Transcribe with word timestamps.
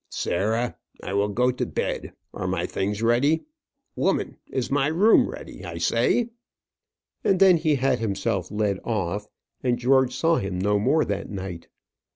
"Sarah, 0.09 0.77
I 1.03 1.13
will 1.13 1.27
go 1.29 1.51
to 1.51 1.63
bed 1.63 2.13
are 2.33 2.47
my 2.47 2.65
things 2.65 3.03
ready? 3.03 3.43
Woman, 3.95 4.37
is 4.49 4.71
my 4.71 4.87
room 4.87 5.29
ready, 5.29 5.63
I 5.63 5.77
say?" 5.77 6.31
and 7.23 7.39
then 7.39 7.57
he 7.57 7.75
had 7.75 7.99
himself 7.99 8.49
led 8.49 8.79
off, 8.83 9.27
and 9.61 9.77
George 9.77 10.15
saw 10.15 10.37
him 10.37 10.57
no 10.57 10.79
more 10.79 11.05
that 11.05 11.29
night. 11.29 11.67